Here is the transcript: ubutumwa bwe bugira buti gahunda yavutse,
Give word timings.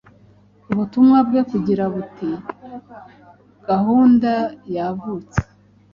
ubutumwa 0.71 1.17
bwe 1.27 1.41
bugira 1.49 1.85
buti 1.93 2.29
gahunda 3.67 4.31
yavutse, 4.75 5.39